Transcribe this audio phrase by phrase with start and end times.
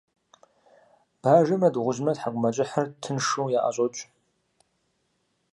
[1.21, 4.03] Бажэмрэ дыгъужьымрэ тхьэкIумэкIыхьыр тыншу яIэщIокI.